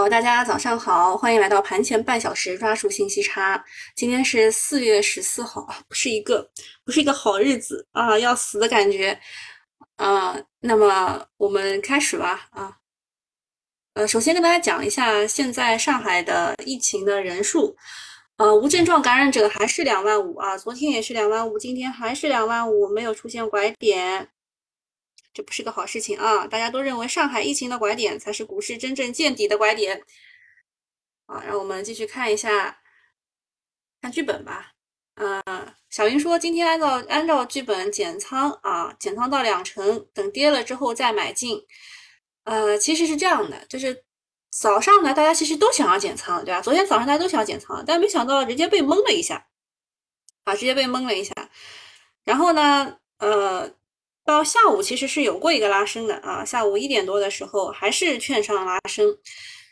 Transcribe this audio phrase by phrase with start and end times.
[0.00, 3.62] 好，大家早上好，欢迎来到盘前半小时抓住信息差。
[3.94, 6.50] 今天是四月十四号，不是一个
[6.86, 9.20] 不是一个好日子啊，要死的感觉
[9.96, 10.34] 啊。
[10.60, 12.74] 那么我们开始吧啊。
[13.92, 17.76] 呃，首先跟大家讲一下现在上海的疫情的人数，
[18.38, 24.30] 呃，无症状感染者还是两万五啊，昨天也是两万五，今天还是两万五，没有出现拐点。
[25.32, 26.46] 这不是个好事情啊！
[26.46, 30.02] 大家都认为上海疫情的拐点才是股市真正见底的拐点。
[31.26, 32.80] 啊，让我们继续看一下，
[34.02, 34.72] 看剧本吧。
[35.14, 35.40] 嗯，
[35.88, 41.64] 小云说今天按照按照剧本减仓啊，减仓到两成，等跌了之后再买进。
[42.42, 44.04] 呃，其实是这样的，就是
[44.50, 46.60] 早上呢，大家其实都想要减仓，对吧？
[46.60, 49.46] 昨天早上大家都想要减仓，但没想到直接被蒙了一下，
[50.42, 51.32] 啊，直接被蒙了一下。
[52.24, 53.72] 然后呢，呃。
[54.30, 59.04] 到下午其实是有过一个拉升的啊，下午一点多的时候还是券商拉升，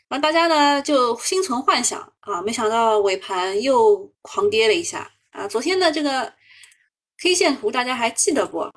[0.09, 5.47] 然后大家呢就心存幻想啊，没想到尾盘又狂跌了一下啊。
[5.47, 6.33] 昨天的这个
[7.23, 8.69] K 线图大家还记得不？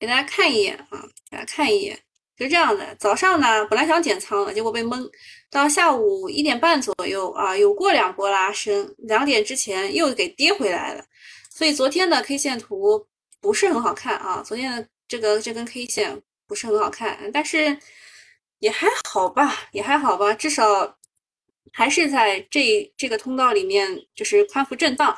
[0.00, 1.96] 给大家看一眼啊，给大家看一眼，
[2.36, 2.96] 就这样的。
[2.96, 5.08] 早上呢本来想减仓的，结果被蒙，
[5.52, 11.04] 到下午一点半左右啊，有过两波拉升，两点之前又给跌回来了，
[11.48, 13.06] 所以昨天的 K 线图。
[13.42, 17.76] 不是很好看啊，昨天的这个这根 K 线不是很好看，但是
[18.60, 20.96] 也还好吧，也还好吧，至少
[21.72, 25.14] 还是在这这个通道里面，就是宽幅震荡。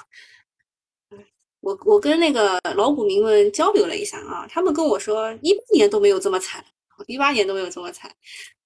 [1.60, 6.64] 我我跟那个老股民们交流了一下啊，他们跟我说，一八年都没有这么惨，
[7.06, 8.10] 一八年都没有这么惨，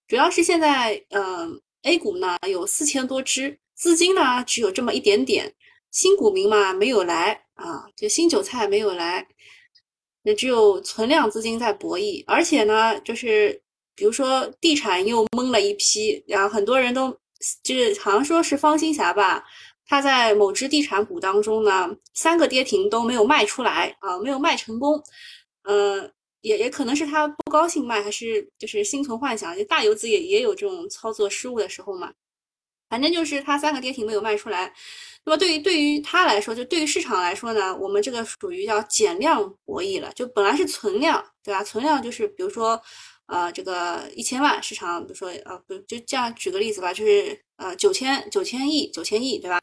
[0.06, 5.52] 主要是现在嗯，A 股呢有四千多只，资金呢只有这么一点点，
[5.90, 9.26] 新股民嘛没有来啊，就新韭菜没有来。
[10.28, 13.58] 那只有存量资金在博弈，而且呢，就是
[13.96, 17.10] 比如说地产又蒙了一批，然后很多人都
[17.62, 19.42] 就是好像说是方新霞吧，
[19.86, 25.02] 他在某只地产股当中呢，三个跌停都没有卖出来啊，没有卖成功，
[25.62, 26.12] 嗯，
[26.42, 32.12] 也也可能是他不高兴卖，还是就是心存幻想，就大游资也也有这种操作失误的时候嘛，
[32.90, 34.74] 反正就是他三个跌停没有卖出来。
[35.28, 40.10] 那么对于对于他来说，就对于市场来说呢，我们这个属于叫减量博弈了。
[40.14, 41.62] 就本来是存量，对吧？
[41.62, 42.80] 存量就是比如说，
[43.26, 49.60] 呃，这个一千万市场，比如说，呃，不就这样举个例子吧，就是呃九千九千亿九千亿，对吧？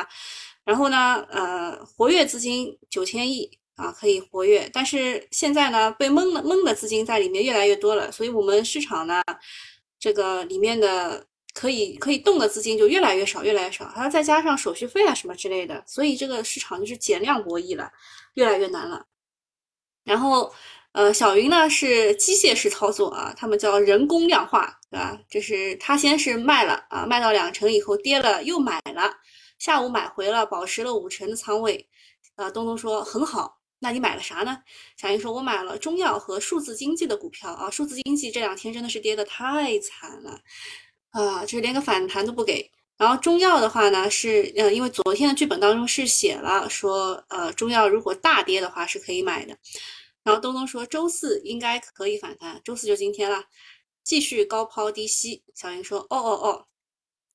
[0.65, 4.69] 然后呢，呃，活跃资金九千亿啊，可以活跃。
[4.71, 9.19] 但是现在呢，被蒙的蒙的资金在里面越来越多了，所以我们市场呢，
[9.99, 11.25] 这个里面的。
[11.55, 17.89] 可以可以动的资金就越来越少，越来越少，还要再加上手续费啊什么之类的，所以这个市场就是减量博弈了，
[18.33, 19.05] 越来越难了。
[20.03, 20.53] 然后，
[20.91, 25.17] 呃，小云呢是机械式操作啊，他们叫人工量化，对吧？
[25.29, 29.11] 就是他先是卖了啊，卖到两成以后跌了又买了，
[29.57, 31.89] 下午买回了，保持了五成的仓位。
[32.35, 34.61] 啊，东东说很好，那你买了啥呢？
[34.97, 40.37] 小云说，我买了中药和数字经济的股票啊，数字经济这两天真的是跌得太惨了。
[41.15, 42.69] 啊，就是连个反弹都不给。
[42.97, 49.57] 然后中药的话呢，是呃，因为昨天的剧本当中是写了说，呃，中药如果大跌的话是可以买的。
[50.23, 53.45] 然后东东说周四应该可以反弹，周四就今天了，
[54.03, 55.41] 继续高抛低吸。
[55.53, 56.65] 小云说，哦哦哦。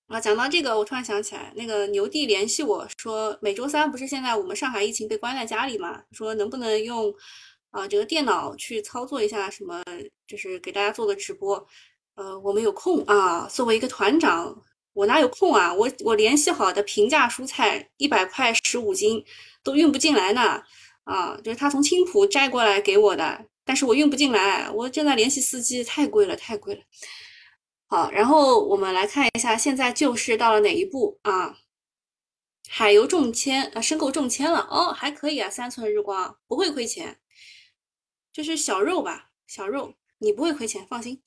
[0.09, 7.15] 啊，讲到这个，我突然想起来，那个牛弟联系我说，每周三不是现在我们上海疫情被关在家里嘛，说能不能用
[7.71, 9.83] 啊这个电脑去操作一下什么，
[10.27, 11.65] 就是给大家做个直播。
[12.21, 13.49] 呃，我没有空啊。
[13.49, 15.73] 作为一个团长，我哪有空啊？
[15.73, 19.25] 我我联系好的平价蔬菜一百块十五斤
[19.65, 20.63] 都运不进来呢。
[21.05, 24.71] 啊，就是他从青浦摘过来给我的，但是我运不进来。
[24.71, 26.83] 我正在联系司机，太贵了，太贵了。
[27.87, 31.57] 好，然后我们来看一下，现在救市到了哪一步啊？
[32.69, 37.19] 海油中签啊，申购中签了哦，还可以啊，三寸日光不会亏钱，
[38.31, 41.23] 就是小肉吧，小肉，你不会亏钱，放心。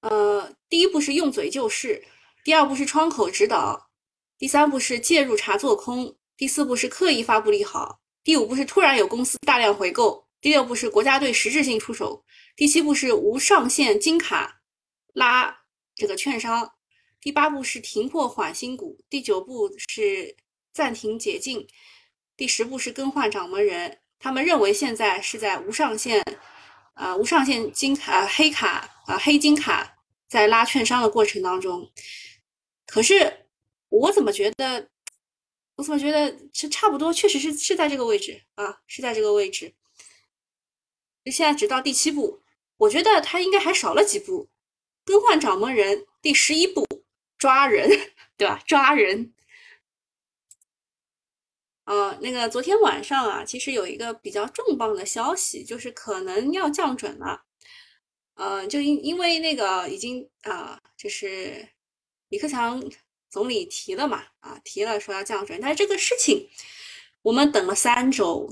[0.00, 2.04] 呃，第一步是用嘴救市，
[2.44, 3.90] 第二步是窗口指导，
[4.38, 14.60] 第三步是介入查做空，第四步是刻意发布利好，第五步是突然有公司大量回购，第六步是国家队实质性出手，第七步是无上限金卡
[15.14, 15.62] 拉
[15.94, 16.72] 这个券商，
[17.20, 20.36] 第八步是停破缓新股，第九步是
[20.72, 21.66] 暂停解禁，
[22.36, 23.98] 第十步是更换掌门人。
[24.18, 26.22] 他们认为现在是在无上限，
[26.94, 29.94] 呃，无上限金卡黑卡啊黑金卡。
[30.28, 31.88] 在拉券商的过程当中，
[32.84, 33.46] 可是
[33.88, 34.90] 我怎么觉得，
[35.76, 39.72] 我怎么觉得是差不多，确实是是在这个位置啊，是在这个位置。
[41.24, 42.42] 就现在只到第七步，
[42.76, 44.48] 我觉得它应该还少了几步，
[45.04, 46.84] 更换掌门人第十一步
[47.38, 47.88] 抓人，
[48.36, 48.60] 对吧？
[48.66, 49.32] 抓人。
[51.84, 57.45] 呃，那个昨天晚上啊，其实有一个比较重磅的消息，就是可能要降准了。
[58.36, 61.66] 呃，就因因为那个已经啊，就是
[62.28, 62.82] 李克强
[63.28, 66.48] 总理提了嘛，啊提了说要降准，但是这个事情
[67.22, 68.48] 我们等了三周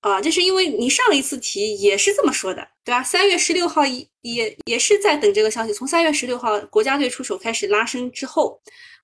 [0.00, 3.02] 啊，就是因为你上一次提也是这么说的，对吧？
[3.02, 8.60] 三月十六号也也是在等这个消息，从三月十六号国家队出手开始拉升之后。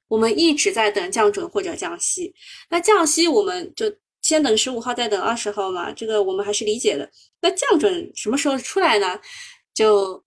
[0.09, 2.35] 我们一直在等降准或者降息，
[2.69, 3.91] 那降息我们就
[4.21, 7.11] 先等十五号，再等二十号嘛，这个我们还是理解的。
[7.41, 9.19] 那降准什么时候出来呢？
[9.75, 10.23] 就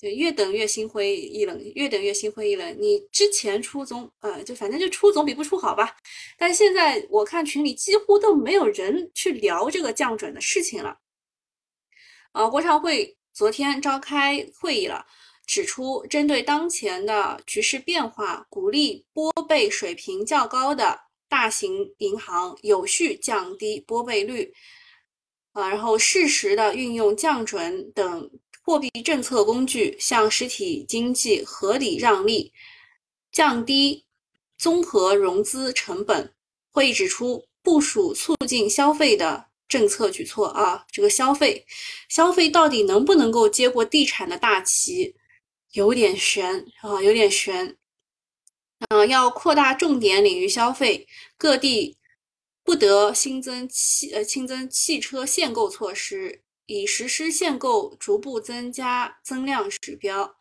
[0.00, 2.76] 对，越等越心灰意冷，越等越心灰意冷。
[2.80, 5.94] 你之前出总，呃，就反正就出总比不出好吧。
[6.38, 10.96] 但现在我看群里几乎都没有人去聊这个降准的事情了。
[12.32, 15.04] 啊，国常会昨天召开会议了。
[15.46, 20.98] 指出，针对当前的局势变化，鼓励拨备水平较高的
[21.28, 24.54] 大型银行有序降低拨备率，
[25.52, 28.30] 啊，然后适时的运用降准等
[28.62, 32.52] 货币政策工具，向实体经济合理让利，
[33.32, 34.04] 降低
[34.58, 36.32] 综合融资成本。
[36.70, 41.66] 会议指出，部署促进消费的政策举措啊，这个消费，
[42.08, 45.14] 消费到底能不能够接过地产的大旗？
[45.72, 47.76] 有点悬啊，有点悬。
[48.88, 51.06] 嗯，要扩大重点领域消费，
[51.36, 51.96] 各地
[52.64, 60.36] 不得新增汽呃新增汽车限购措施，以实施限购逐步增加增量指标。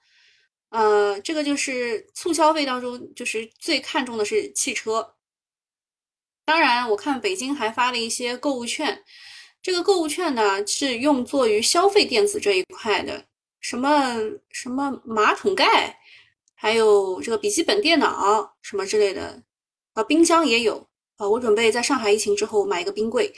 [0.70, 5.16] 呃，这个就是促消费当中，就是最看重的是汽车。
[6.46, 9.04] 当然，我看北京还发了一些购物券，
[9.62, 13.26] 这个购物券呢是用作于消费电子这一块的。
[13.60, 14.16] 什么
[14.52, 16.00] 什么马桶盖，
[16.54, 19.44] 还有这个笔记本电脑什么之类的
[19.94, 20.88] 啊，冰箱也有
[21.18, 21.28] 啊。
[21.28, 23.34] 我准备在上海疫情之后买一个冰柜，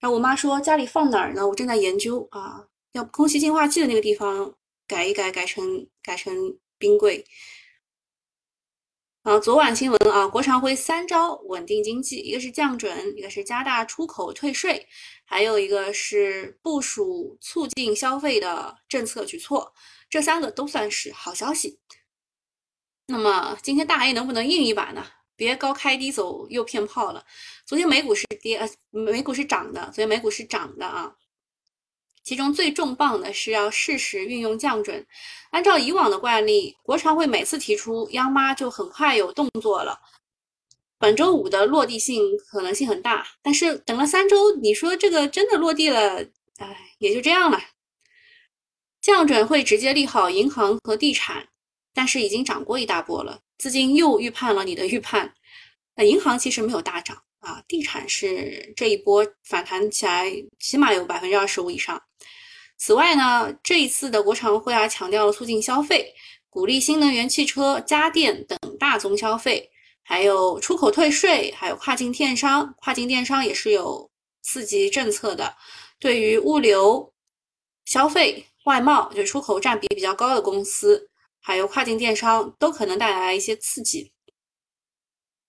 [0.00, 1.46] 然后我妈说家里放哪儿呢？
[1.46, 4.54] 我正在研究啊，要空气净化器的那个地方
[4.86, 7.24] 改一改，改成改成冰柜。
[9.22, 14.86] 啊，昨晚新闻啊，国常会三招稳定经济，一个是降准，一个是加大出口退税。
[15.24, 19.74] 还有一个是部署促进消费的政策举措，
[20.08, 21.78] 这三个都算是好消息。
[23.06, 25.04] 那么今天大 A 能不能硬一把呢？
[25.38, 27.24] 别高开低走又骗炮了。
[27.64, 31.14] 昨天美股是跌，呃，美股是涨的，昨天美股是涨的啊。
[32.24, 35.06] 其中最重磅的是要适时运用降准。
[35.50, 40.00] 按照以往的惯例，国常会每次提出，央妈就很快有动作了。
[40.98, 46.20] 本周五的落地性可能性很大，但是等了三周，你说这个真的落地了，
[46.56, 47.60] 哎，也就这样了。
[49.00, 51.48] 降准会直接利好银行和地产，
[51.94, 55.34] 但是已经涨过一大波了，资金又预判了你的预判。
[55.94, 62.00] 那银行其实没有大涨啊，地产是这一波反弹起来，起码有百分之二十五以上。
[62.76, 66.14] 此外呢，这一次的国常会啊，强调了促进消费，
[66.48, 69.70] 鼓励新能源汽车、家电等大宗消费。
[70.02, 74.10] 还有出口退税，还有跨境电商，跨境电商也是有
[74.40, 75.54] 刺激政策的。
[75.98, 77.12] 对于物流、
[77.84, 81.07] 消费、外贸，就出口占比比较高的公司，
[81.40, 84.12] 还有跨境电商，都可能带来一些刺激。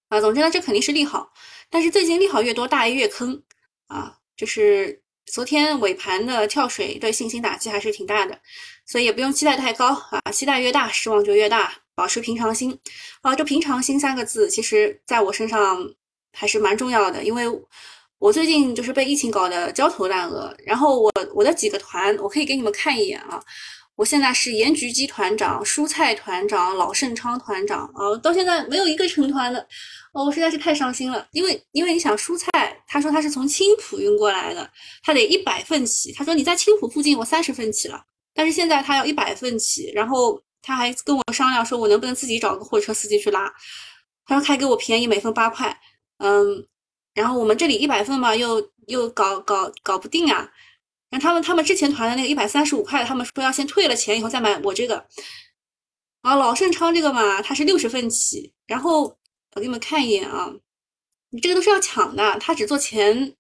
[0.10, 1.32] 啊，总之呢，这肯定是利好。
[1.70, 3.44] 但是最近利好越多，大 A 越坑
[3.88, 8.40] 啊，就是昨天尾盘的跳水对信心打击还是挺大的，
[8.86, 11.74] 所以也不用期待太高啊，期待越大，失望就越大。
[11.96, 12.80] 保持平常心，
[13.20, 15.86] 啊，这平常心三个字，其实在我身上
[16.32, 17.44] 还是蛮重要的，因为
[18.20, 23.44] 我最近就是被疫情搞得焦头烂额，然后我我的几个团，我可以给你们看一眼啊，
[24.00, 29.60] 我现在是盐焗鸡团长、蔬菜团长、老盛昌团长，啊，到现在没有一个成团的，
[30.14, 34.72] 哦，我实在是太伤心了，因为因为你想蔬菜，他说他是从青浦运过来的，
[35.04, 38.02] 他得一百份起，他说你在青浦附近，我三十份起了，
[38.34, 40.42] 但是现在他要一百份起，然后。
[40.62, 43.50] 他还跟我商量说，我能不能自己找个货车司机去拉？
[44.26, 45.76] 他说还给我便宜，每份八块。
[46.18, 46.68] 嗯，
[47.14, 50.48] 然后我们这里一百份嘛，又又搞搞搞不定啊。
[51.10, 55.06] 然后他们他们之前团的那个一百三十五块，他们说要先退了钱以后再买我这个。
[56.22, 58.54] 啊，老盛昌这个嘛，它是六十份起。
[58.68, 59.04] 然后
[59.56, 60.52] 我给你们看一眼啊，
[61.30, 63.34] 你这个都是要抢的，他只做前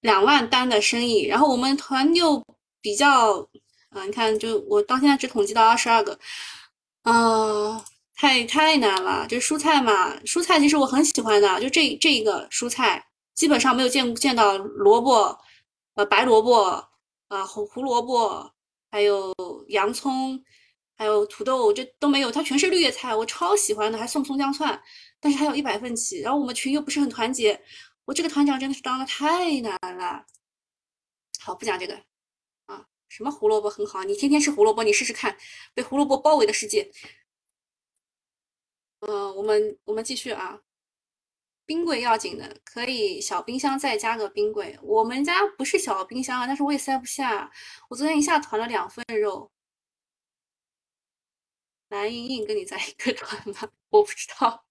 [0.00, 1.24] 两万单的生意。
[1.26, 2.44] 然后我们团又
[2.80, 3.48] 比较。
[3.90, 6.18] 啊，你看，就我到现在只统计到二十二个，
[7.02, 7.80] 啊，
[8.16, 9.24] 太太难了。
[9.28, 15.38] 就蔬菜嘛，蔬菜其实我很喜欢的，就这这一个蔬菜，基本上没有见见到萝卜，
[15.94, 16.88] 呃，白萝卜，
[17.28, 18.52] 啊，胡胡萝卜，
[18.90, 19.32] 还有
[19.68, 20.44] 洋葱，
[20.96, 24.82] 还有土豆，这都没有，它全是绿叶菜，我超喜欢的，还送松姜蒜，
[25.20, 27.62] 但是还有一百份起，然后我们群又不是很团结，
[28.06, 30.26] 我这个团长真的是当的太难了。
[31.40, 31.94] 好，不讲这个
[32.66, 35.36] 啊，什么胡萝卜很好，你天天吃胡萝卜，你试试看，
[35.74, 36.90] 被胡萝卜包围的世界。
[39.00, 40.60] 嗯，我们我们继续啊。
[41.66, 44.78] 冰柜要紧的，可以小冰箱再加个冰柜。
[44.82, 47.50] 我们家不是小冰箱啊，但是我也塞不下。
[47.88, 49.50] 我昨天一下团了两份肉。
[51.88, 53.70] 蓝莹莹跟你在一个团吗？
[53.90, 54.66] 我不知道。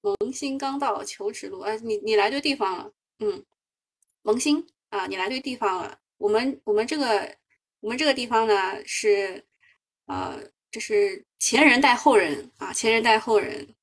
[0.00, 2.92] 萌新刚到求职路，哎，你你来对地方了。
[3.20, 3.44] 嗯，
[4.22, 5.98] 萌新啊，你来对地方了。
[6.18, 7.36] 我们我们这个
[7.80, 9.46] 我们这个地方呢是，
[10.06, 10.38] 呃，
[10.70, 13.74] 就是前人带后人啊，前人带后人。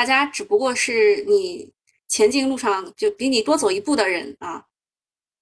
[0.00, 1.70] 大家只不过是你
[2.08, 4.66] 前进路上就比你多走一步的人啊。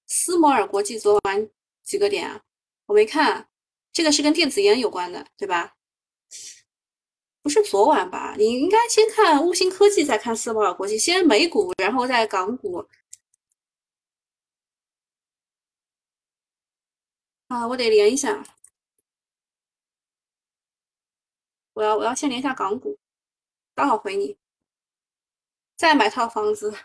[0.09, 1.49] 斯摩尔国际昨晚
[1.85, 2.43] 几个点啊？
[2.87, 3.49] 我没看，
[3.93, 5.77] 这个是跟电子烟有关的，对吧？
[7.41, 8.35] 不是昨晚吧？
[8.37, 12.85] 你应该先看悟星科技，再看斯摩尔国际，先美股，然后再港股。
[17.47, 18.43] 啊，我得连一下，
[21.75, 22.99] 我要我要先连一下港股。
[23.75, 24.37] 刚好回你，
[25.79, 26.77] 再买套房子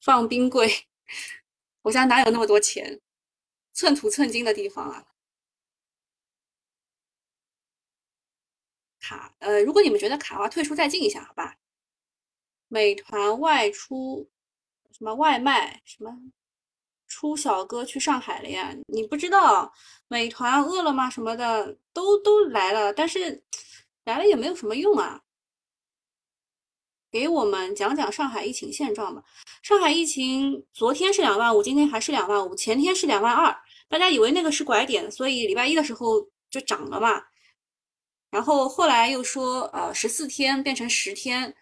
[0.00, 0.86] 放冰柜。
[1.82, 3.00] 我家哪有那么多钱？
[3.72, 5.06] 寸土寸金的地方啊！
[9.00, 11.56] 卡，呃，如果你们觉得卡的话，退出再进一下，好吧？
[12.68, 14.30] 美团外出
[14.92, 16.16] 什么外卖什么
[17.08, 18.74] 出小哥去上海了呀？
[18.86, 19.72] 你不知道，
[20.08, 23.42] 美团、饿了么什么的都都来了，但是
[24.04, 25.22] 来了也没有什么用啊。
[27.14, 29.22] 给我们讲讲上海疫情现状吧。
[29.62, 33.56] 上海疫情昨天是两万五，今天还是两万五，前天是两万二。
[33.88, 37.22] 大家以为那个是拐点，所以礼拜一的时候就涨了嘛。
[38.32, 41.54] 然后后来又说，呃，十四天变成十天。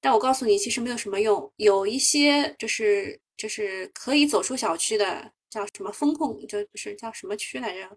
[0.00, 1.52] 但我告诉你，其实没有什么用。
[1.54, 7.96] 有一些就是就是可以走出小区的，叫什么风控，就不是叫什么区来着？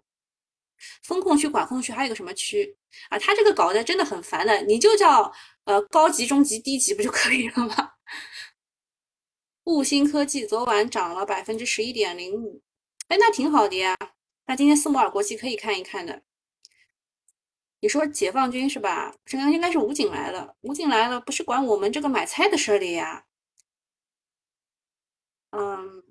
[1.02, 2.76] 风控区、管控区，还有一个什么区
[3.08, 3.18] 啊？
[3.18, 5.32] 他这个搞得真的很烦的，你就叫
[5.64, 7.92] 呃高级、中级、低级不就可以了吗？
[9.64, 12.62] 悟星科技昨晚涨了百分之十一点零五，
[13.08, 13.96] 哎，那挺好的呀。
[14.46, 16.22] 那今天斯摩尔国际可以看一看的。
[17.80, 19.14] 你说解放军是吧？
[19.24, 23.24] 这个应该是武警来了，武警来了不是管我们这个买菜的事儿的呀。
[25.50, 26.02] 嗯。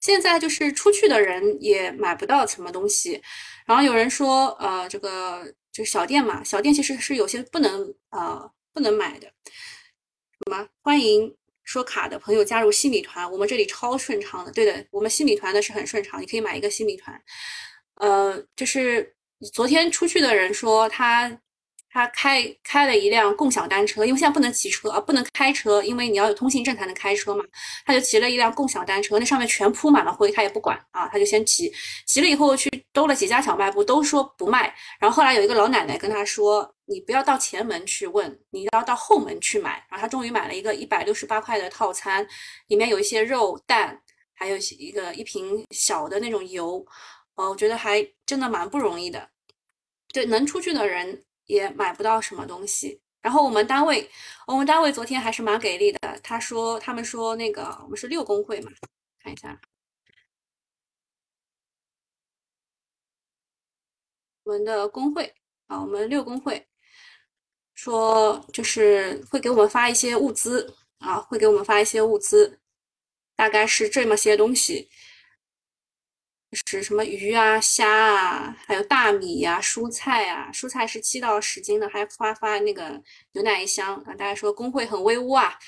[0.00, 3.22] 现在就是出去的人也买不到什么东西，
[3.64, 9.26] 然后有人说，呃，这个就是小店嘛，小店其实是有些不能呃不能买的。
[9.46, 10.68] 什么？
[10.82, 14.52] 欢迎说卡的朋友加入新米团，我们这里超顺畅的。
[14.52, 17.22] 对的，我们新米团呢是很顺畅，你可以买一个新米团。
[17.94, 19.16] 呃，就是
[19.52, 21.40] 昨天出去的人说他。
[21.92, 27.44] 他开开了一辆共享单车，因为现在不能骑车啊，不能开车，因为你要有通行证才能开车嘛。
[27.84, 31.70] 他就骑了一辆共享单车，那上面全铺满了灰，他也不管啊，他就先骑。
[32.06, 34.74] 骑了以后去兜了几家小卖部，都说不卖。
[34.98, 42.26] 然后后来有一个老奶奶跟他说：“你不要到前门去问，你要到后门去买。”然后他终于买了一个一百六十八块的套餐，
[42.68, 44.00] 里面有一些肉蛋，
[44.32, 46.82] 还有一个一瓶小的那种油。
[47.34, 49.28] 哦，我觉得还真的蛮不容易的。
[50.10, 51.22] 对，能出去的人。
[51.52, 53.00] 也买不到什么东西。
[53.20, 54.10] 然后我们单位，
[54.46, 55.98] 我们单位昨天还是蛮给力的。
[56.22, 58.72] 他说，他们说那个我们是六工会嘛，
[59.22, 59.60] 看一下，
[64.44, 65.32] 我们的工会
[65.68, 66.66] 啊，我们六工会
[67.74, 72.60] 说就是会给我们发一些物资啊，会给我们发一些物资，
[73.36, 74.88] 大概是这么些东西。
[76.52, 83.00] 是什么鱼啊、虾啊，还有大米呀、蔬菜啊，蔬菜是七到十斤的，还发发那个
[83.32, 84.14] 牛奶一箱啊。
[84.14, 85.58] 大家说工会很威武啊，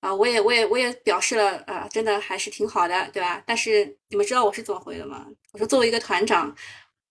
[0.00, 3.40] 啊，我也我也我也表示了啊，真的还是挺好的，对吧？
[3.46, 5.24] 但是你们知道我是怎么回的吗？
[5.52, 6.52] 我说作为一个团长，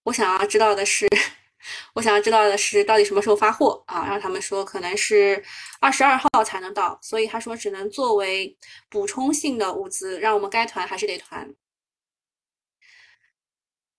[0.04, 1.08] 我想要知道的是，
[1.96, 4.04] 我想要知道的是到底什么时候发货啊？
[4.04, 5.42] 然后他们说可能是
[5.80, 8.54] 二十二号才能到，所以他说只能作为
[8.90, 11.50] 补充性的物资，让我们该团还是得团。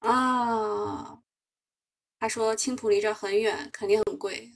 [0.02, 1.22] 啊，
[2.18, 4.52] 他说青浦离这很远，肯定很贵。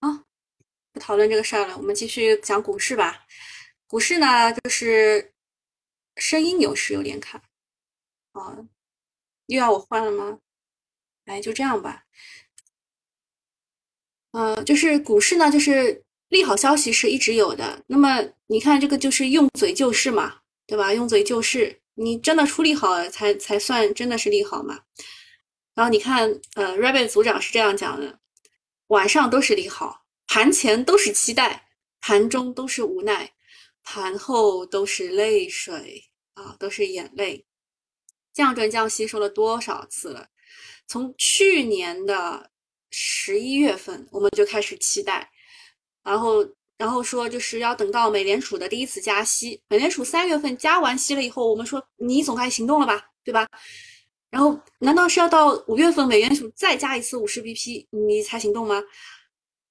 [0.00, 0.24] 啊，
[0.92, 3.26] 不讨论这个事儿了，我们继续讲股市吧。
[3.86, 5.32] 股市呢，就是
[6.16, 7.40] 声音有时有点卡。
[8.32, 8.58] 啊，
[9.46, 10.40] 又要我换了吗？
[11.26, 12.04] 哎，就这样吧。
[14.32, 17.84] 呃，就是股市呢，就是利好消息是一直有的。
[17.86, 20.92] 那么你看这个就是用嘴救市嘛，对吧？
[20.92, 21.80] 用嘴救市。
[21.96, 24.80] 你真的出利好才才算真的是利好嘛。
[25.74, 28.18] 然后你看，呃，Rabbit 组长是这样讲的：
[28.86, 31.68] 晚上都是利好，盘前都是期待，
[32.00, 33.32] 盘中都是无奈，
[33.82, 36.02] 盘后都是泪水
[36.34, 37.44] 啊，都是眼泪。
[38.32, 40.28] 降准降息说了多少次了？
[40.86, 42.50] 从去年的
[42.90, 45.30] 十一月份我们就开始期待，
[46.02, 46.46] 然后
[46.78, 53.46] 然后说就是要等到美联储的第一次加息，美联储三月份加完息了以后，我们说你总该行动了吧，对吧？
[54.28, 58.82] 然后，难道是要到五月份美联储再加一次五十 BP 你才行动吗？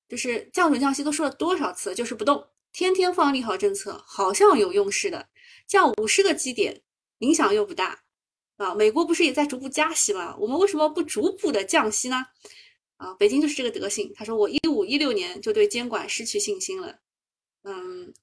[0.08, 5.28] 就是降准降息都说了多少次，就是不动，天天放利好政策，好像有用似的。
[5.68, 6.82] 降五十个基点，
[7.20, 8.00] 影响又不大
[8.58, 8.74] 啊。
[8.74, 10.36] 美国不是也在逐步加息吗？
[10.40, 12.26] 我们为什么不逐步的降息呢？
[12.98, 14.14] 啊，北京就是这个德行。
[14.16, 17.00] 他说我一五一六年就对监管失去信心了，
[17.64, 18.14] 嗯，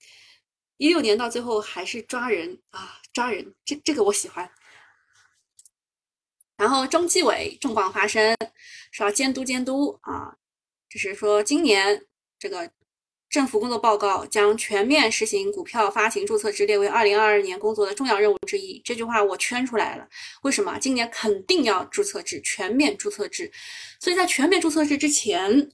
[0.77, 4.51] 一六年到最后还是抓人啊，抓人，这这个我喜欢。
[6.57, 8.37] 然后中纪委重磅发声，
[8.93, 10.37] 说要监督监督啊，
[10.89, 12.07] 就是说今年
[12.39, 12.71] 这个
[13.33, 18.79] 政府工作报告将全面实行股票发行注册制列为二零二二年工作的重要任务之一。
[18.85, 20.07] 这句话我圈出来了，
[20.43, 20.79] 为什么？
[20.79, 23.51] 今年肯定要注册制，全面注册制。
[23.99, 25.71] 所以在全面注册制之前，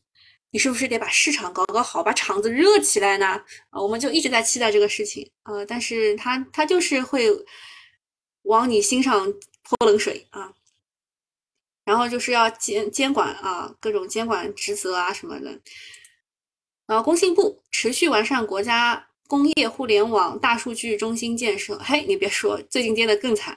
[0.52, 3.26] 你是不是得把市场搞搞好，把场子热起来呢？
[3.70, 7.28] 啊，我们就一直在期待这个事情啊，但是他他就是会
[8.42, 9.34] 往你心上
[9.64, 10.52] 泼冷水啊。
[11.84, 15.58] 然后就是要监监管啊，各种监管职责啊什么的。
[16.88, 21.78] 然后工信部持续完善国家工业互联网大数据中心建设。
[21.78, 23.56] 嘿，你别说，最近跌得更惨。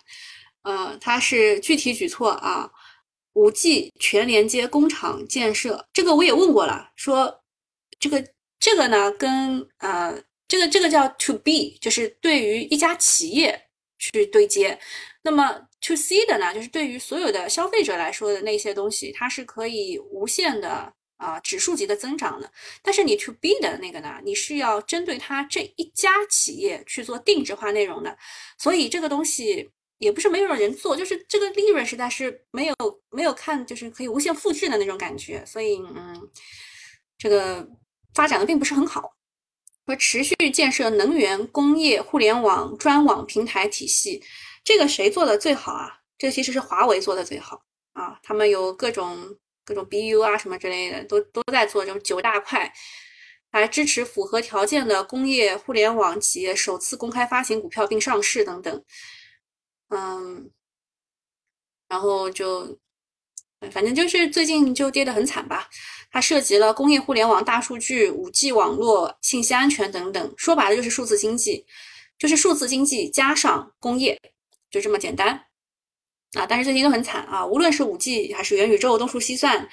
[0.63, 2.69] 呃，它是具体举措啊，
[3.33, 7.41] 五 G 全连接工厂建设，这个我也问过了，说
[7.99, 8.23] 这个
[8.59, 14.77] 这个呢，跟呃这个这个叫 To B，就是对于一家企业去对接。
[15.23, 22.49] 那么 To C 的呢，就是对于所有的消费者来说的那些东西，它是可以无限的啊指数级的增长呢。
[22.81, 28.17] 但是你 To B 的那个呢，你是要针对它这一家企业去做定制化内容的。
[28.57, 29.69] 所以这个东西
[29.99, 32.75] 也不是没有人做，就是这个利润实在是没有
[33.09, 35.45] 没有看，就是可以无限复制的那种感觉。
[35.45, 36.29] 所以嗯，
[37.17, 37.67] 这个
[38.13, 39.15] 发展的并不是很好。
[39.85, 44.23] 说持续建设能源、工业、互联网专网平台体系。
[44.63, 45.97] 这个谁做的最好啊？
[46.19, 48.19] 这其实是华为做的最好啊！
[48.21, 49.17] 他们有各种
[49.71, 52.69] 各种 BU 啊什么之类的，都都在做这种九大块，
[53.51, 58.83] 来支持符合条件的工业互联网企业首次公开发行股票并上市等等。
[59.89, 60.51] 嗯，
[61.87, 62.77] 然后就
[63.71, 65.69] 反正就是最近就跌得很惨吧。
[66.11, 71.65] 它涉及了工业互联网、大数据、五 G 网络、信息安全等等，说白了就是数字经济，
[72.19, 74.19] 就是数字经济加上工业。
[74.69, 75.47] 就这么简单
[76.33, 76.45] 啊！
[76.47, 79.67] 但是最近都很惨啊，无论是五 G 还是元宇宙、东数西算、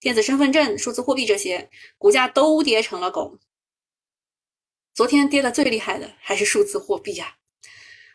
[0.00, 3.38] 电子身份证、数字货币这些，股价都跌成了狗。
[4.94, 7.36] 昨天跌的最厉害的还是数字货币呀，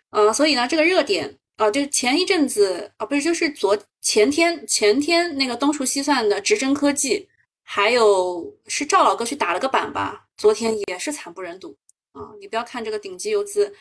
[0.09, 7.27] 呃，所以呢，这个热点啊，就前一阵子啊，不是就是昨前天前天那个东数西算的直臻科技，
[7.63, 11.77] 还有是赵老哥去打了个板吧，昨天也是惨不忍睹
[12.11, 12.31] 啊！
[12.39, 13.73] 你不要看这个顶级游资。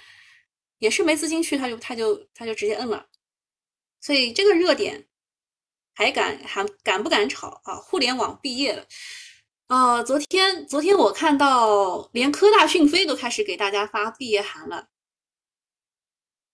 [0.80, 3.06] 也是没资金去，他就他就他就直接摁了，
[4.04, 5.06] 所以这个热点
[5.94, 7.76] 还敢还敢不敢炒啊？
[7.76, 8.86] 互联网毕业了，
[9.68, 14.88] 呃，昨天昨天我看到连科大讯飞都开始给大家发毕业函了，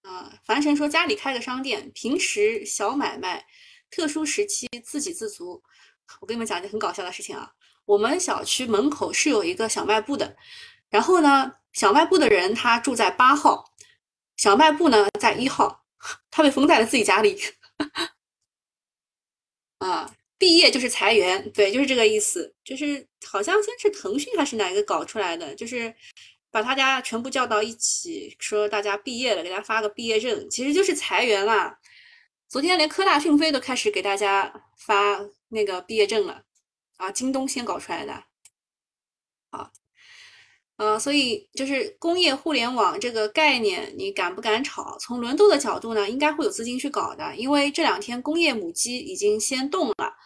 [0.02, 3.44] 啊，樊晨说家里开个商店，平时小买卖，
[3.90, 5.60] 特殊时期自给自足。
[6.20, 7.50] 我跟你们讲一件很搞笑的事情啊，
[7.84, 10.36] 我们小区门口是有一个小卖部的，
[10.88, 13.64] 然后呢，小卖部的人他住在八号。
[14.36, 15.79] 小卖部呢，在一号，
[16.30, 17.38] 他被封在了自己家里。
[19.78, 22.54] 啊，毕业就是裁员，对，就是这个意思。
[22.64, 25.94] 就是好像先是腾讯还是哪个搞出来的，就是
[26.50, 31.78] 把他家全部叫到一起，说大家毕业了，给大家发个毕业证，其实就是裁员啦。
[32.48, 36.44] 昨天连科大讯飞都开始给大家发那个毕业证了，
[36.98, 38.24] 啊，京东先搞出来的。
[39.50, 39.72] 好。
[40.80, 44.96] 呃，所以就是工业互联网这个概念，你敢不敢炒？
[44.98, 50.16] 从轮动的角度呢，应该会有资金去搞的，因为这两天工业母机已经先动了，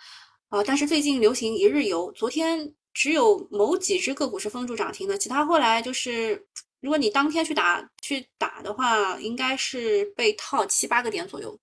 [0.50, 6.46] 啊，但是最近流行一日游，昨天只有某几只个股是封住涨停的，其他后来就是，
[6.80, 11.58] 如果你当天去打去打的话，应该是被套七八个点左右，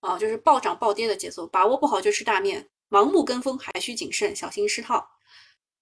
[0.00, 5.08] 啊，就是暴涨暴跌的节奏，把握不好就吃大面，盲目跟风还需谨慎，小心失套。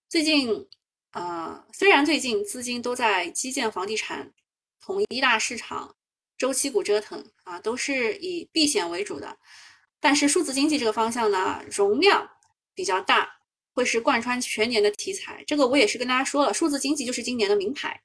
[0.08, 0.64] 最近。
[1.12, 4.32] 呃，虽然最近资金都在基建、房地产、
[4.80, 5.96] 统一大市场
[6.36, 9.38] 周期股折腾啊，都是以避险为主的。
[9.98, 12.28] 但是数字经济这个方向呢，容量
[12.74, 13.28] 比较大，
[13.72, 15.42] 会是贯穿全年的题材。
[15.46, 17.98] 这个我也是跟大家说了，数字经济就是今年的名牌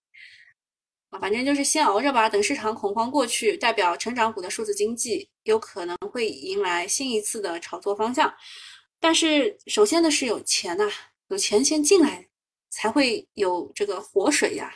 [1.09, 8.33] 啊，反正就是先熬着吧，等市场恐慌过去，代表成长股的数字经济有可能会迎来新一次的炒作方向。
[9.01, 10.89] 但是首先呢是有钱呐，
[11.27, 12.29] 有钱先进来，
[12.71, 14.73] 才会有这个活水呀。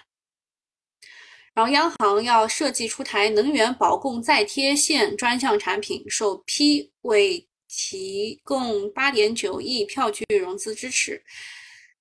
[1.56, 11.24] 然后央行要设计出台能源保供再贴现专项产品，首批为提供八点九亿票据融资支持，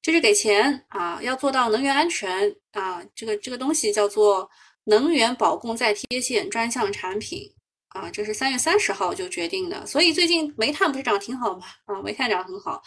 [0.03, 4.51] 这是给钱啊，要做到能源安全啊，这个这个东西叫做
[4.83, 7.49] 能源保供再贴现专项产品
[7.89, 11.67] 啊，这是三月三十号就决定的，所以最近煤炭不是涨挺好吗？
[11.85, 12.83] 啊，煤炭涨很好。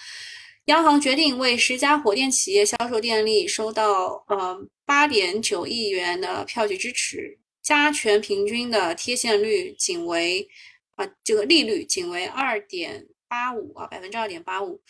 [0.67, 10.45] 央行决定为十家火电企业销售电力收到呃八点九亿元的票据支持，加权平均的贴现率仅为
[10.95, 14.81] 啊这个利率仅为二点八五啊百分之二点八五，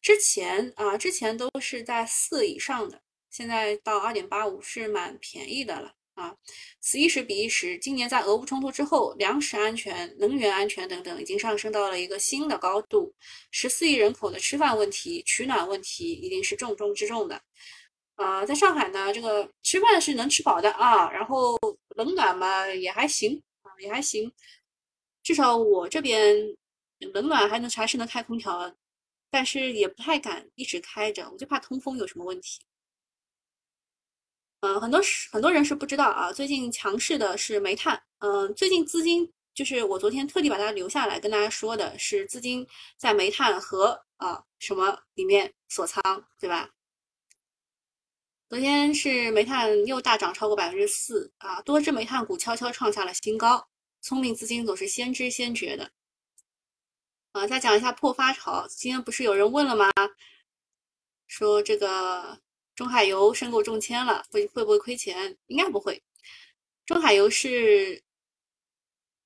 [0.00, 5.94] 之前啊之前都是在四以上的，现在到二点八五是蛮便宜的了。
[6.14, 6.34] 啊，
[6.80, 7.76] 此一时彼一时。
[7.78, 13.12] 今年在俄乌冲突之后，粮食安全、能源安全等等，已经上升到了一个新的高度。
[13.50, 17.40] 十四亿人口的吃饭问题、取暖问题，一定是重中之重的。
[18.14, 21.58] 啊，在上海呢，这个吃饭是能吃饱的啊，然后
[21.96, 24.32] 冷暖嘛也还行啊，也还行。
[25.24, 26.36] 至少我这边
[27.12, 28.72] 冷暖还能还是能开空调，
[29.30, 32.60] 但是也不太敢一直开着，我就怕通风有什么问题。
[34.64, 36.32] 嗯，很多是很多人是不知道啊。
[36.32, 38.02] 最近强势的是煤炭。
[38.20, 46.02] 嗯，最近资金就是我昨天特地把它留下来跟大家说的是，资金在煤炭和啊什么里面锁仓，
[46.40, 46.70] 对吧？
[48.48, 53.68] 昨天是煤炭又大涨超过百分之四啊，多只煤炭股悄悄创下了新高。
[54.00, 55.90] 聪明资金总是先知先觉的。
[57.32, 58.66] 啊，再讲一下破发潮。
[58.68, 59.90] 今天不是有人问了吗？
[61.26, 62.42] 说这个。
[62.74, 65.36] 中海油申购中签了，会会不会亏钱？
[65.46, 66.02] 应该不会。
[66.84, 68.02] 中海油是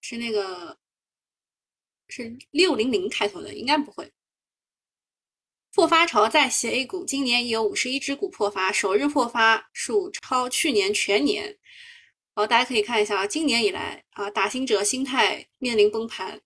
[0.00, 0.78] 是那个
[2.08, 4.12] 是六零零开头的，应该不会。
[5.72, 11.56] 破发潮再袭 A 股，今年已有五十一只股破发，首日破发数超去年全年。
[12.34, 16.40] 好，大家可以看一下啊，今年以来啊，打新者心态面临崩盘。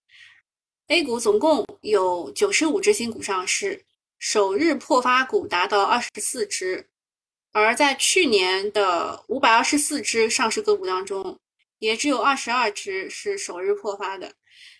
[0.89, 3.85] A 股总共有九十五只新股上市，
[4.19, 6.91] 首日破发股达到二十四只。
[7.53, 11.39] 而在去年的五百二十四只上市个股当中，
[11.79, 14.35] 也只有二十二只是首日破发的。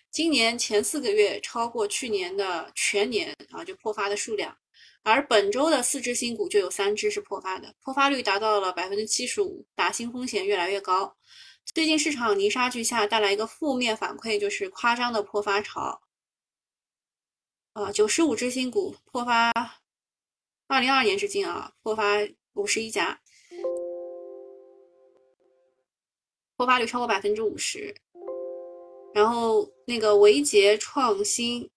[0.09, 4.57] 今年前四个月超过去年的全年啊，就破发的数量。
[5.03, 11.15] 而本周的四只新股就有三只是破发的，破发率达到了百分之七十五，打新风险越来越高。
[11.65, 16.01] 最近市场泥沙俱下，带来一个负面反馈，就是夸张的破发潮。
[17.73, 19.51] 啊，九十五只新股破发，
[20.67, 22.03] 二零二二年至今啊，破发。
[22.53, 23.19] 五十一家，
[26.55, 27.93] 破发率超过百分之五十。
[29.13, 31.69] 然后那个维杰创新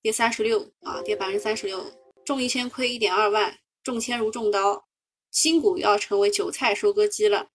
[0.00, 1.84] 跌三十六啊，跌百分之三十六，
[2.24, 4.84] 中一千亏一点二万，中签如中刀，
[5.30, 7.48] 新股要成为韭菜收割机了。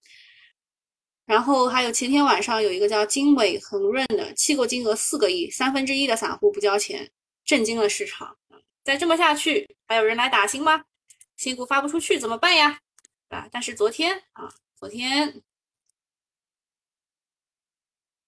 [1.26, 7.12] 然后还有前天晚上有一个叫经纬恒润的，弃购金额四个亿，三分之一的散户不交钱，
[7.44, 8.38] 震惊了市场。
[8.86, 10.86] 再这么下去，还有人来打新吗？
[11.38, 12.82] 新股发不出去怎么办呀？
[13.30, 13.48] 啊！
[13.52, 15.42] 但是昨天啊，昨天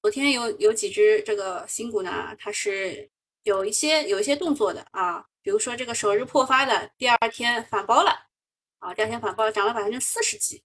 [0.02, 3.10] 昨天有有几只这个新股呢，它是
[3.44, 5.26] 有一些有一些动作的啊。
[5.42, 8.28] 比如说这个首日破发的，第二天反包了
[8.80, 10.62] 啊，第二天反包涨了百分之四十几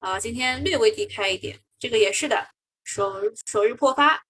[0.00, 0.18] 啊。
[0.18, 2.48] 今天略微低开一点，这个也是的，
[2.82, 4.24] 首首日破发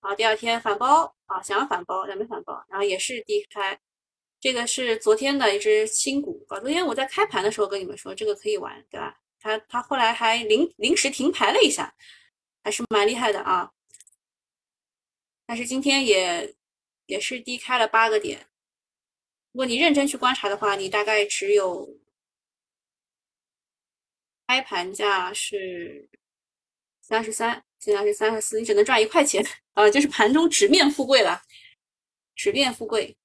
[0.00, 3.80] 啊，第二天反包啊，想要反包但没反包，然后也是低开。
[4.46, 9.20] 这个是昨天的一只新股啊，昨天我在开盘的时候跟你们说这个可以玩，对吧？
[9.40, 11.92] 它它后来还临临时停牌了一下，
[12.62, 13.72] 还是蛮厉害的啊。
[15.46, 16.54] 但是今天也
[17.06, 18.46] 也是低开了八个点。
[19.50, 21.98] 如果你认真去观察的话，你大概只有
[24.46, 26.08] 开盘价是
[27.02, 31.42] 三十三，现在是三十四，你只能赚一块钱 啊，就是盘中直面富贵了，
[32.36, 33.16] 直面富贵。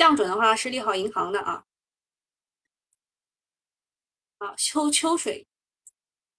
[0.00, 1.62] 降准的话是利好银行的啊。
[4.38, 5.46] 啊，秋秋水，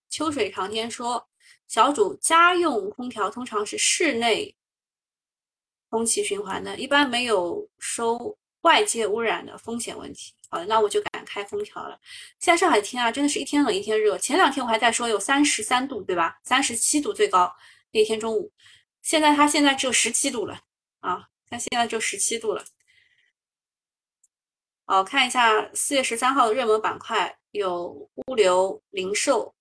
[0.09, 1.29] 秋水长天说，
[1.67, 4.55] 小主家用空调通常是室内
[5.91, 10.33] 空气循环的，一般没有收外界污染的风险问题。
[10.49, 11.99] 好，那我就敢开空调了。
[12.39, 14.17] 现在上海天啊，真的是一天冷一天热。
[14.17, 16.39] 前两天我还在说有三十三度，对吧？
[16.43, 17.55] 三十七度最高
[17.91, 18.51] 那天中午，
[19.03, 20.59] 现在它现在只有十七度了
[21.01, 22.65] 啊，它现在就十七度了。
[24.91, 29.55] 好，看一下四月十三号的热门板块有物流、零售。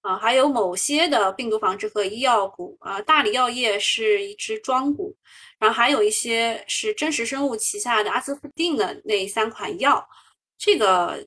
[0.00, 5.16] 啊，还有某些的病毒防治和医药股啊，大理药业是一只庄股，
[5.60, 10.04] 然后还有一些是真实生物旗下的阿兹夫定的那三款药，
[10.58, 11.24] 这个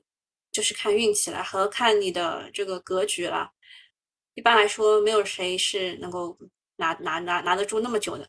[0.52, 3.50] 就是看运气了和看你的这个格局了。
[4.34, 6.36] 一般来说，没有谁是能够
[6.76, 8.28] 拿拿拿拿得住那么久的。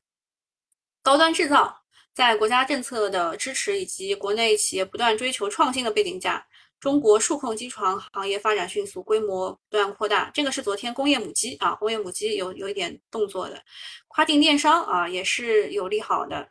[1.02, 6.46] 高端制造在国家政策的支持以及国内企业不断追求创新的背景下。
[6.80, 10.32] 中国数控机床行业发展迅速，规模不断扩大。
[10.34, 13.62] 这个是昨天工业母机啊，工业母机有有一点动作的，
[14.08, 16.50] 跨境电商啊也是有利好的。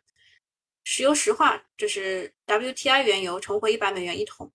[0.83, 4.51] 石油石化就是 WTI 原油重回一百美元一桶。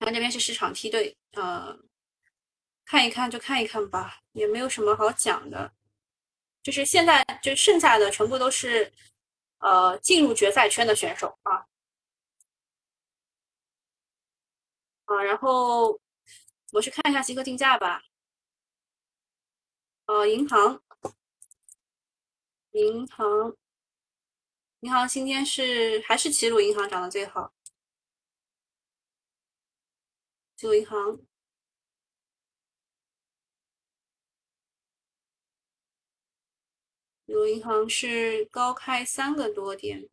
[0.00, 1.72] 然后这边是市场梯队，呃，
[2.84, 5.70] 看一看就看一看吧，也没有什么好讲的。
[6.64, 8.92] 就是现在就剩下的全部都是
[9.64, 11.66] 呃进入决赛圈的选手啊。
[15.06, 15.98] 啊，然后
[16.72, 18.02] 我去看一下集合竞价吧。
[20.06, 20.82] 呃，银行，
[22.72, 23.56] 银行，
[24.80, 27.52] 银行今天是还是齐鲁银行涨得最好。
[30.56, 31.18] 齐鲁银行，
[37.26, 40.08] 有银行是高开三个多点，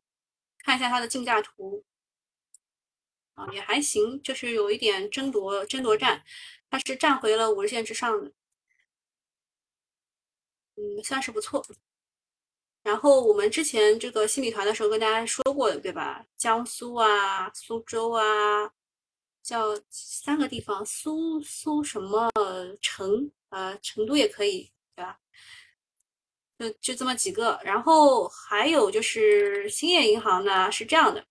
[0.60, 1.84] 看一下它的竞价图。
[3.34, 6.22] 啊，也还行，就是有一点争夺争夺战，
[6.70, 8.32] 它是站回了五日线之上的，
[10.76, 11.66] 嗯，算是不错。
[12.84, 16.26] 然后我们之前这个新米团的时候跟大家说过的，对吧？
[16.36, 18.74] 江苏啊，苏州啊，
[19.42, 22.30] 叫三个地方，苏苏什么
[22.82, 25.20] 成啊，成都也可以，对吧？
[26.62, 27.60] 就就这么几个。
[27.64, 31.26] 然后还有就是兴业银行呢，是这样的。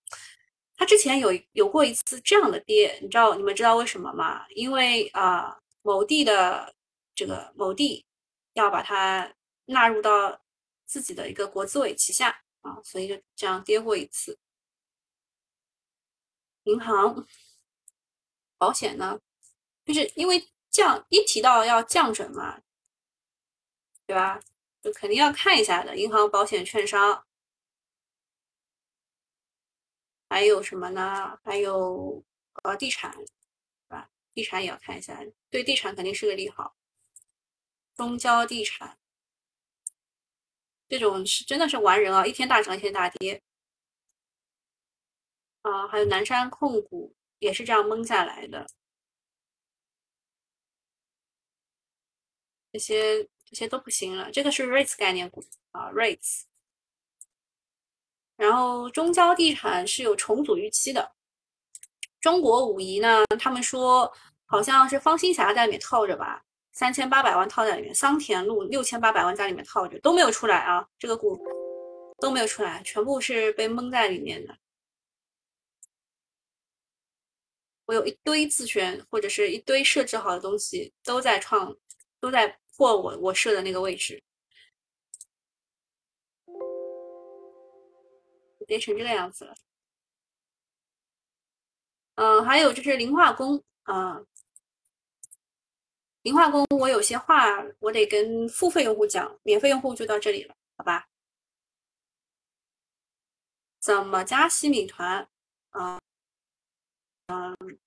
[0.77, 4.47] 它之前有有过一次这样的跌，你知道你们知道为什么吗？
[4.51, 6.75] 因为啊，某地的
[7.15, 8.05] 这个某地
[8.55, 9.33] 要把它
[9.67, 10.41] 纳入到
[10.85, 14.39] 自己的一个国资委旗下啊，所以就这样跌过一次。
[16.65, 17.27] 银行、
[18.59, 19.19] 保险呢，
[19.85, 22.61] 就是因为降一提到要降准嘛，
[24.07, 24.41] 对吧？
[24.83, 27.25] 就肯定要看一下的，银行、保险、券商。
[30.29, 31.39] 还有什么呢？
[31.43, 32.25] 还有
[32.63, 33.27] 呃，地产，是
[33.89, 34.09] 吧？
[34.33, 36.77] 地产也要看一下，对地产肯定是个利好。
[37.95, 38.97] 中交地产
[40.89, 43.43] 这种是真的是玩人啊，一天大涨，一天大跌。
[45.63, 48.67] 啊，还有南山控股也是这样蒙下来的。
[52.73, 56.43] 这些这些都不行了，这个是 REITs 概念股啊，REITs。
[58.37, 61.13] 然后中交地产是有重组预期的，
[62.21, 64.11] 中国武夷呢，他们说
[64.47, 71.39] 好像是方新霞在里面套着吧，三千八百万套在里面，桑田路六千八百万在里面套着，都没有出来啊，这个股
[72.19, 74.57] 都没有出来，全部是被蒙在里面的。
[77.87, 81.77] 我有一堆自选或者是一堆设置好的东西都在创，
[82.21, 84.23] 都在破我我设的那个位置。
[88.67, 89.55] 跌成这个样子了，
[92.15, 94.25] 嗯，还有就是磷化工，啊，
[96.23, 97.47] 磷化工，我有些话
[97.81, 101.07] 我得跟付费用户讲，免费用户就到这里了，好吧？
[103.81, 105.29] 怎么加西米团？
[105.71, 106.01] 啊，
[107.27, 107.79] 嗯，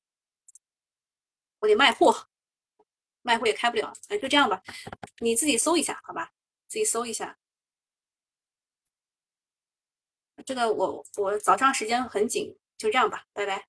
[1.60, 2.28] 我得卖货，
[3.24, 4.62] 卖货也开不了，哎，就这样吧，
[5.20, 6.32] 你自己搜一下，好吧？
[6.68, 7.38] 自己搜一下。
[10.46, 13.68] 这个我我早上时间很紧，就这样吧，拜拜。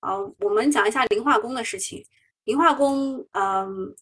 [0.00, 2.04] 好，我们讲一下磷化工的事情。
[2.44, 3.94] 磷化工，嗯，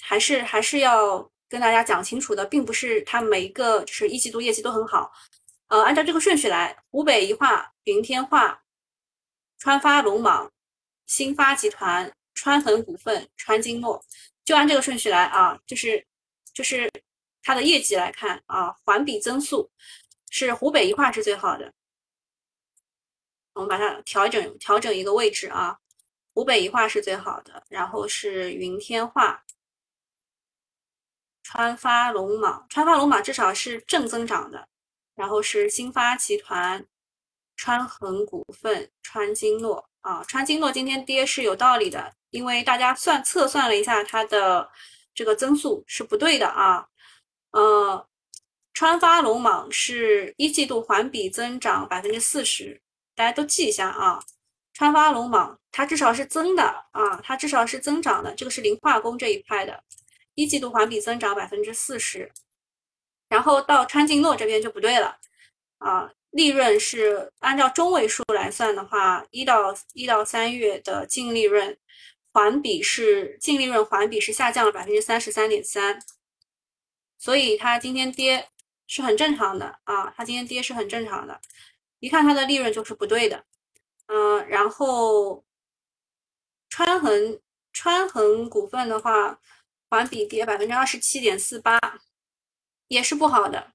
[0.00, 5.12] 还是还是要跟大家讲清楚的，并不是它每一个就是一季度业绩都很好。
[5.68, 8.63] 呃，按照这个顺序来，湖北宜化、云天化、
[9.64, 10.50] 川发龙蟒、
[11.06, 14.04] 新发集团、川恒股份、川金诺，
[14.44, 16.06] 就按这个顺序来啊，就是。
[16.52, 16.88] 就是
[17.42, 19.68] 它的业绩来看啊，环比增速
[20.30, 21.72] 是湖北一化是最好的。
[23.54, 25.80] 我们把它调整调整一个位置啊，
[26.32, 29.44] 湖北一化是最好的，然后是云天化、
[31.42, 34.68] 川发龙蟒，川发龙蟒至少是正增长的
[35.16, 36.86] 然后是新发集团、
[37.56, 40.22] 川恒股份、川金诺啊。
[40.24, 44.70] 川金诺今天跌是有道理的，因为大家算测算了一下它的
[45.14, 46.86] 这个增速是不对的啊。
[47.52, 48.06] 呃，
[48.72, 52.80] 川发龙蟒是一季度环比增长百分之四十，
[53.14, 54.20] 大家都记一下啊。
[54.72, 59.84] 川发龙蟒它至少是增的啊，它至少是增长的，这个是磷化工这一块的，
[60.34, 62.32] 一季度环比增长百分之四十。
[63.28, 65.16] 然后到川金诺这边就不对了
[65.78, 71.78] 啊，利润是按照中位数来算的话，一到一到三月的净利润
[72.32, 76.00] 环比是净利润环比是下降了百分之三十三点三，
[77.18, 78.48] 所以它今天跌
[78.86, 81.40] 是很正常的啊，它今天跌是很正常的，
[82.00, 83.44] 一看它的利润就是不对的，
[84.06, 85.44] 嗯，然后
[86.68, 87.40] 川恒
[87.72, 89.38] 川恒股份的话，
[89.88, 91.78] 环比跌百分之二十七点四八。
[92.88, 93.72] 也是不好的，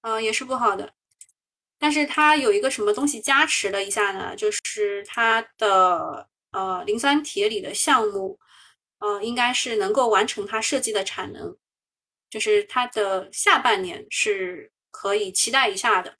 [0.00, 0.94] 嗯，也是不好的。
[1.78, 4.34] 但是它有一个什么东西加持了一下呢？
[4.34, 8.38] 就是它的呃磷酸铁锂的项目，
[8.98, 11.56] 呃，应该是能够完成它设计的产能，
[12.30, 16.16] 就是它的下半年是可以期待一下的。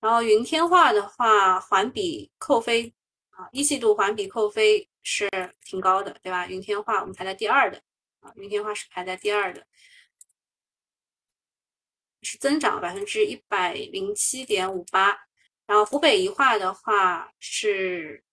[0.00, 2.92] 然后云天化的话，环比扣非
[3.30, 5.26] 啊，一季度环比扣非是
[5.64, 6.46] 挺高的，对吧？
[6.46, 7.80] 云天化我们排在第二的
[8.20, 9.66] 啊，云天化是排在第二的。
[12.24, 15.16] 是增长百分之一百零七点五八，
[15.66, 18.24] 然后湖北宜化的话是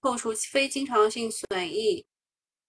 [0.00, 2.06] 扣除非经常性损益，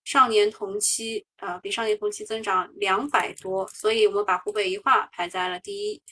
[0.04, 6.04] 上年同期呃比上年同期增长两百多，所以我们把湖北宜化排在了第一。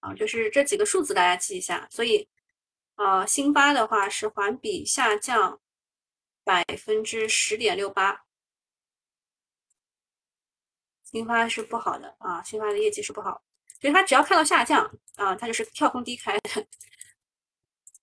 [0.00, 2.28] 啊，就是这几个数字大家记一下，所以
[2.96, 5.58] 呃新发的话是环比下降。
[6.44, 8.24] 百分之十点六八，
[11.02, 13.42] 新发是不好的啊，新发的业绩是不好，
[13.80, 14.84] 所以它只要看到下降
[15.16, 16.38] 啊，它就是跳空低开，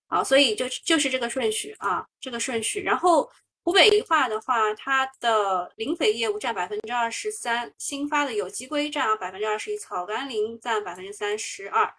[0.08, 2.82] 好，所以就就是这个顺序啊，这个顺序。
[2.82, 3.32] 然后
[3.64, 11.94] 湖北宜化的话，它的磷肥业务占百分之二十三，新发的有机硅占百分之二十一，草甘膦占百分之三十二，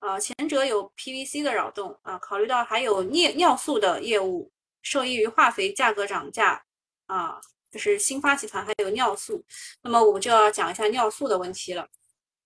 [0.00, 4.52] 啊，前者有 PVC 的扰动啊，考虑到还有尿尿素的业务。
[4.82, 6.62] 受益于化肥价格涨价
[7.06, 7.40] 啊，
[7.70, 9.42] 就是新发集团还有尿素，
[9.82, 11.88] 那么我们就要讲一下尿素的问题了。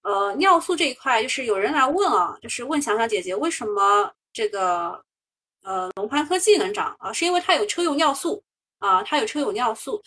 [0.02, 5.02] 呃，尿素这一块就是有人来问啊，就是问想想姐姐为什么这个
[5.62, 7.12] 呃龙宽科技能涨啊？
[7.12, 8.42] 是因为它有车用尿素
[8.78, 10.02] 啊，它有车用尿素。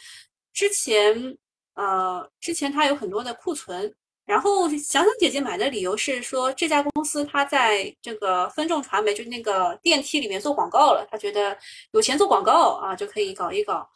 [0.54, 1.38] 之前
[1.74, 3.94] 呃之前它有很多的库存。
[4.30, 11.58] 然后想想姐姐买的理由是说这家公司它在这个分众传媒，就是那个电梯里面做广告了，他觉得
[11.94, 13.90] 有钱做广告啊，就可以搞一搞。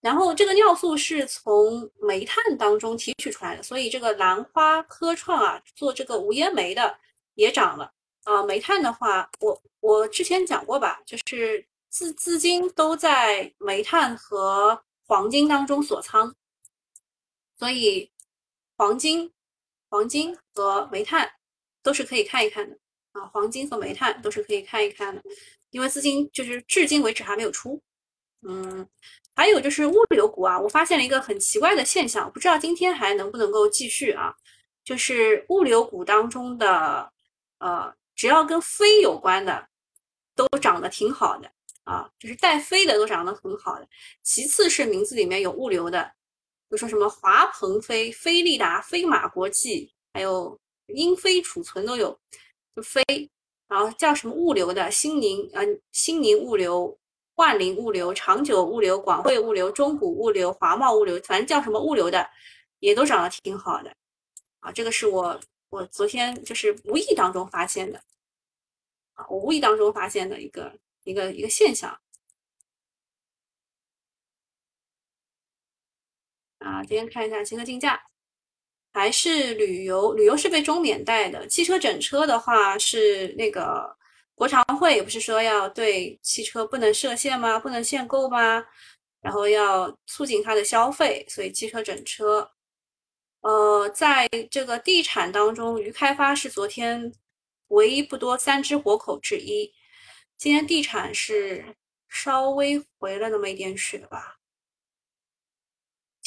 [0.00, 6.96] 然后这个尿素是从煤炭当中提取出来的，所以这个兰花科创啊，做这个无烟煤的
[7.34, 7.90] 也涨了
[8.22, 8.44] 啊。
[8.44, 16.32] 煤炭的话，我我之前讲过吧，就是资资金都在煤炭和黄金当中锁仓，
[17.58, 18.08] 所以
[18.76, 19.33] 黄金。
[19.94, 21.30] 黄金和煤炭
[21.80, 22.76] 都是可以看一看的
[23.12, 25.22] 啊，黄金和煤炭都是可以看一看的，
[25.70, 27.80] 因为资金就是至今为止还没有出。
[28.42, 28.84] 嗯，
[29.36, 34.34] 还有就是物流股啊，我发现了一个很奇怪的现象，不知道今天还能不能够继续啊？
[34.82, 37.08] 就是物流股当中的
[37.58, 39.64] 呃，只要跟飞有关的
[40.34, 41.48] 都涨得挺好的
[41.84, 43.86] 啊，就是带飞的都涨得很好的，
[44.24, 46.10] 其次是名字里面有物流的。
[46.74, 52.18] 比如说什么华鹏飞、飞利达、飞马国际，还有英飞储存都有，
[52.74, 53.00] 就飞，
[53.68, 56.98] 然后叫什么物流的，新宁嗯，新宁物流、
[57.36, 62.28] 万灵物流、长久物流、广汇物流、中谷物流、华贸物流，反正叫什么物流的，
[62.80, 63.94] 也都涨得挺好的，
[64.58, 68.02] 啊，这个是我我昨天就是无意当中发现的，
[69.12, 71.96] 啊，我无意当中发现的一个一个一个现象。
[76.64, 78.00] 啊，今天看一下汽车竞价，
[78.94, 80.14] 还是旅游？
[80.14, 81.46] 旅游是被中免带的。
[81.46, 83.94] 汽车整车的话，是那个
[84.34, 87.58] 国常会不是说要对汽车不能设限吗？
[87.58, 88.64] 不能限购吗？
[89.20, 92.50] 然后要促进它的消费，所以汽车整车。
[93.42, 97.12] 呃，在这个地产当中，渝开发是昨天
[97.68, 99.70] 唯一不多三只活口之一。
[100.38, 101.76] 今天地产是
[102.08, 104.38] 稍微回了那么一点血吧。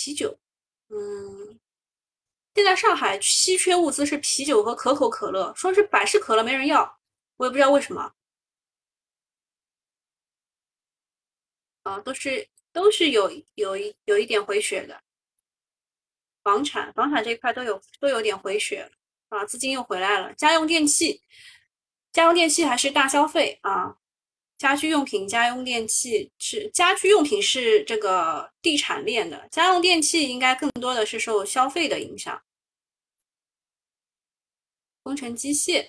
[0.08, 0.40] 啤酒，
[0.88, 1.60] 嗯，
[2.56, 6.98] 现在上海稀缺物资是啤酒和可口可乐，说是百事可乐没人要，
[7.36, 8.14] 我也不知道为什么。
[11.84, 15.04] 啊，都是都是有有一有一点回血的。
[16.42, 18.90] 房产房产这一块都有都有点回血
[19.28, 20.34] 啊，资金又回来了。
[20.36, 21.22] 家用电器，
[22.14, 23.98] 家用电器还是大消费啊。
[24.58, 32.42] 家居用品、家用电器是家居用品是这个地产链的，家用电器应该更多的是受消费的影响。
[35.04, 35.88] 工程机械，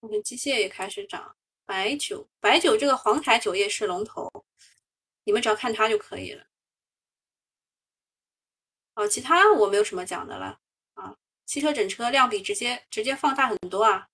[0.00, 1.36] 工程机械也开始涨。
[1.66, 4.28] 白酒，白酒这个黄台酒业是龙头，
[5.22, 6.44] 你们只要看它就可以了。
[8.94, 10.58] 哦，其他我没有什么讲的了
[10.94, 11.14] 啊。
[11.46, 14.08] 汽车整车量比直接直接放大很多啊。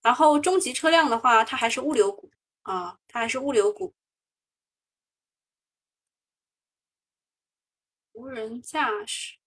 [0.00, 2.30] 然后中级车辆的话，它还是物流股。
[2.66, 3.94] 啊，它还是物流股，
[8.12, 9.38] 无人驾驶。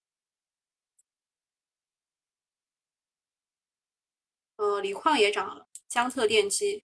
[4.56, 6.82] 呃，锂矿也涨了，江特电机，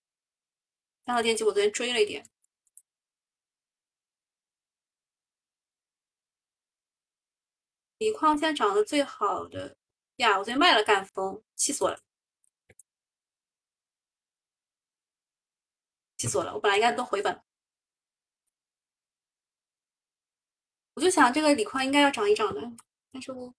[1.07, 2.29] 江特电机我昨天追了一点，
[7.99, 9.77] 锂矿现在涨得最好的
[10.17, 12.06] 呀，我昨天卖了赣锋，气死我了。
[16.27, 16.53] 气死我了！
[16.53, 17.41] 我本来应该都回本，
[20.95, 22.61] 我就想这个锂矿应该要涨一涨的，
[23.13, 23.55] 但是我，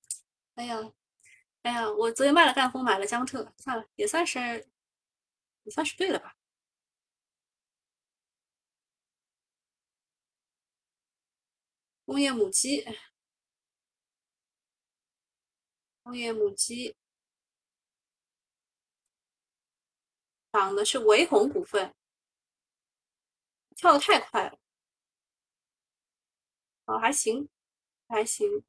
[0.56, 0.76] 哎呀，
[1.64, 4.68] 哎呀，我昨天卖了赣锋，买了江特，算了，也算是，
[5.64, 6.36] 也算是对了吧。
[12.06, 12.86] 工业母机，
[16.04, 16.96] 工业母机，
[20.52, 21.94] 涨的是维宏股份。
[23.78, 24.60] 跳的太快了，
[26.86, 27.48] 哦，还行，
[28.08, 28.66] 还行。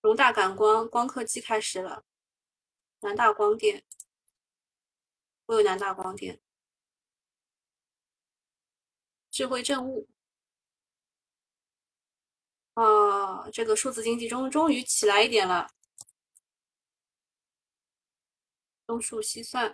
[0.00, 2.04] 荣大感光光刻机开始了，
[3.00, 3.84] 南大光电，
[5.46, 6.40] 我有南大光电，
[9.30, 10.08] 智慧政务，
[12.74, 15.70] 啊，这个数字经济终终于起来一点了，
[18.84, 19.72] 东数西算。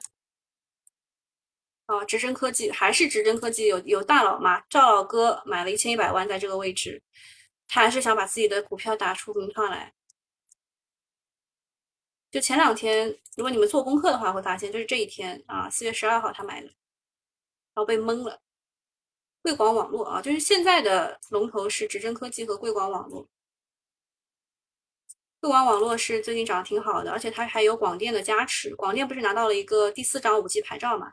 [1.86, 4.60] 啊，直臻科技还是直臻科技有有大佬吗？
[4.68, 7.02] 赵老哥买了一千一百万在这个位置，
[7.68, 9.94] 他还是想把自己的股票打出名堂来。
[12.30, 16.74] 就前两天，如果你们做功课的话，会发现就是这一天啊，四月十二号他买的，然
[17.76, 18.40] 后被蒙了。
[19.42, 23.28] 贵广网络啊，就是现在的龙头是直臻科技和贵广网络。
[25.40, 28.74] 贵广网络是最近涨得挺好的，而且它还有广电的加持。
[28.74, 31.12] 广电不是拿到了一个第四张五 G 牌照嘛？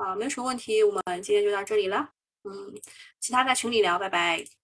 [0.00, 2.10] 啊，没有什么问题，我们今天就到这里了。
[2.44, 2.74] 嗯，
[3.20, 4.59] 其他在群里聊，拜拜。